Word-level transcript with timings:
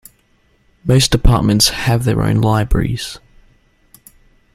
Most 0.83 1.11
departments 1.11 1.69
have 1.69 2.05
their 2.05 2.23
own 2.23 2.37
libraries. 2.37 3.19